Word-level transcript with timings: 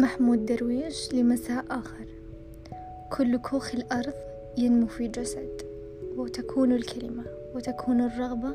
محمود 0.00 0.46
درويش 0.46 1.14
لمساء 1.14 1.64
آخر. 1.70 2.06
كل 3.12 3.36
كوخ 3.36 3.74
الأرض 3.74 4.14
ينمو 4.58 4.86
في 4.86 5.08
جسد 5.08 5.62
وتكون 6.16 6.72
الكلمة 6.72 7.24
وتكون 7.54 8.00
الرغبة 8.00 8.52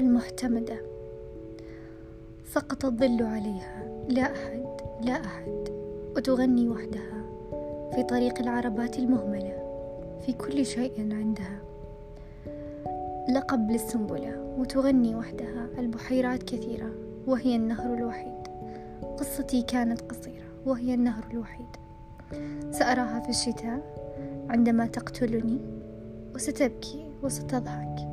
المعتمدة 0.00 0.80
سقط 2.54 2.84
الظل 2.84 3.22
عليها. 3.22 4.04
لا 4.08 4.22
أحد 4.22 4.66
لا 5.02 5.24
أحد. 5.24 5.68
وتغني 6.16 6.68
وحدها 6.68 7.24
في 7.94 8.02
طريق 8.02 8.38
العربات 8.38 8.98
المهملة 8.98 9.56
في 10.26 10.32
كل 10.32 10.66
شيء 10.66 10.92
عندها. 10.98 11.58
لقب 13.34 13.70
للسنبلة 13.70 14.56
وتغني 14.58 15.14
وحدها 15.14 15.68
البحيرات 15.78 16.42
كثيرة 16.42 16.90
وهي 17.26 17.56
النهر 17.56 17.94
الوحيد. 17.94 18.39
قصتي 19.20 19.62
كانت 19.62 20.00
قصيرة 20.00 20.44
وهي 20.66 20.94
النهر 20.94 21.24
الوحيد. 21.30 21.66
سأراها 22.70 23.20
في 23.20 23.28
الشتاء 23.28 23.80
عندما 24.48 24.86
تقتلني 24.86 25.58
وستبكي 26.34 27.10
وستضحك. 27.22 28.08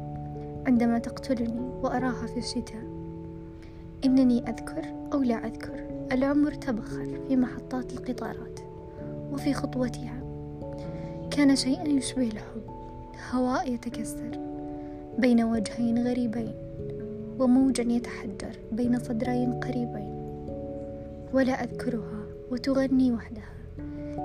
عندما 0.67 0.99
تقتلني 0.99 1.69
وأراها 1.83 2.27
في 2.27 2.37
الشتاء 2.37 2.83
إنني 4.05 4.49
أذكر 4.49 4.83
أو 5.13 5.21
لا 5.23 5.35
أذكر 5.35 5.87
العمر 6.11 6.53
تبخر 6.53 7.19
في 7.27 7.35
محطات 7.35 7.93
القطارات 7.93 8.59
وفي 9.31 9.53
خطوتها. 9.53 10.19
كان 11.31 11.55
شيئا 11.55 11.87
يشبه 11.87 12.27
الحب 12.27 12.63
هواء 13.31 13.73
يتكسر 13.73 14.39
بين 15.17 15.43
وجهين 15.43 16.07
غريبين 16.07 16.53
وموجا 17.39 17.83
يتحجر 17.83 18.59
بين 18.71 18.99
صدرين 18.99 19.59
قريبين. 19.59 20.26
ولا 21.33 21.63
أذكرها 21.63 22.25
وتغني 22.51 23.11
وحدها 23.11 23.53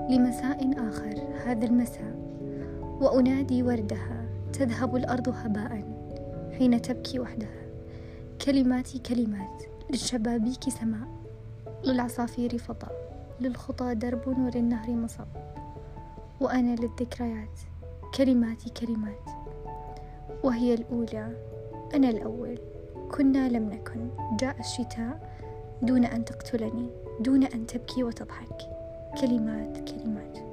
لمساء 0.09 0.89
آخر 0.89 1.23
هذا 1.45 1.65
المساء 1.65 2.15
وأنادي 3.01 3.63
وردها 3.63 4.25
تذهب 4.53 4.95
الأرض 4.95 5.29
هباء 5.29 5.83
حين 6.57 6.81
تبكي 6.81 7.19
وحدها. 7.19 7.63
كلماتي 8.45 8.99
كلمات 8.99 9.63
للشبابيك 9.91 10.69
سماء 10.69 11.07
للعصافير 11.83 12.57
فضاء 12.57 13.13
للخطى 13.41 13.95
درب 13.95 14.27
وللنهر 14.27 14.91
مصب 14.91 15.27
وأنا 16.41 16.75
للذكريات 16.75 17.59
كلماتي 18.17 18.69
كلمات 18.69 19.29
وهي 20.43 20.73
الأولى. 20.73 21.37
أنا 21.95 22.09
الأول. 22.09 22.57
كنا 23.11 23.49
لم 23.49 23.69
نكن 23.69 24.09
جاء 24.39 24.59
الشتاء 24.59 25.32
دون 25.83 26.05
أن 26.05 26.25
تقتلني 26.25 26.89
دون 27.19 27.43
أن 27.43 27.67
تبكي 27.67 28.03
وتضحك. 28.03 28.57
كلمات 29.21 29.89
كلمات. 29.89 30.52